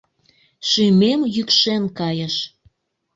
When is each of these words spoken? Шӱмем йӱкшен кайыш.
Шӱмем 0.69 1.21
йӱкшен 1.35 1.83
кайыш. 1.97 2.35